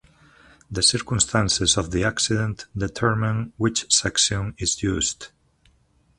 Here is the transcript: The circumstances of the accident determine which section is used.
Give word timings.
The 0.71 0.81
circumstances 0.81 1.77
of 1.77 1.91
the 1.91 2.03
accident 2.03 2.65
determine 2.75 3.53
which 3.57 3.93
section 3.93 4.55
is 4.57 4.81
used. 4.81 5.27